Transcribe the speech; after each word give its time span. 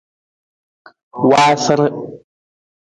Waasar. 1.29 1.79